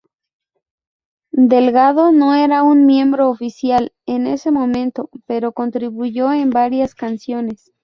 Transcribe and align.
Delgado 1.31 2.11
no 2.11 2.33
era 2.33 2.63
un 2.63 2.87
miembro 2.87 3.29
oficial 3.29 3.93
en 4.07 4.25
ese 4.25 4.49
momento, 4.49 5.11
pero 5.27 5.51
contribuyó 5.51 6.33
en 6.33 6.49
varias 6.49 6.95
canciones. 6.95 7.71